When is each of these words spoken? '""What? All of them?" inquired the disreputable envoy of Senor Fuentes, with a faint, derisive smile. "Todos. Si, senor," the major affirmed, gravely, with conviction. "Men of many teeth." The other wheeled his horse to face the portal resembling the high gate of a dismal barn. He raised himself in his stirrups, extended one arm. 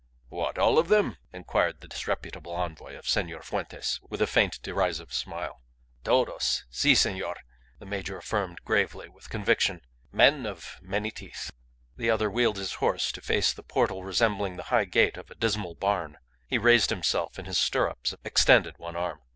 '""What? 0.29 0.57
All 0.57 0.79
of 0.79 0.87
them?" 0.87 1.17
inquired 1.31 1.79
the 1.81 1.87
disreputable 1.87 2.55
envoy 2.55 2.97
of 2.97 3.07
Senor 3.07 3.43
Fuentes, 3.43 3.99
with 4.09 4.19
a 4.19 4.25
faint, 4.25 4.59
derisive 4.63 5.13
smile. 5.13 5.61
"Todos. 6.03 6.65
Si, 6.71 6.95
senor," 6.95 7.35
the 7.77 7.85
major 7.85 8.17
affirmed, 8.17 8.61
gravely, 8.65 9.09
with 9.09 9.29
conviction. 9.29 9.79
"Men 10.11 10.47
of 10.47 10.79
many 10.81 11.11
teeth." 11.11 11.51
The 11.97 12.09
other 12.09 12.31
wheeled 12.31 12.57
his 12.57 12.73
horse 12.81 13.11
to 13.11 13.21
face 13.21 13.53
the 13.53 13.61
portal 13.61 14.03
resembling 14.03 14.57
the 14.57 14.63
high 14.73 14.85
gate 14.85 15.17
of 15.17 15.29
a 15.29 15.35
dismal 15.35 15.75
barn. 15.75 16.17
He 16.47 16.57
raised 16.57 16.89
himself 16.89 17.37
in 17.37 17.45
his 17.45 17.59
stirrups, 17.59 18.15
extended 18.23 18.79
one 18.79 18.95
arm. 18.95 19.21